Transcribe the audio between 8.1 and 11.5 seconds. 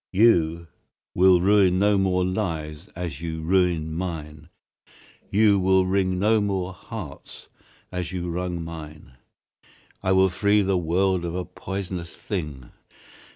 you wrung mine. I will free the world of a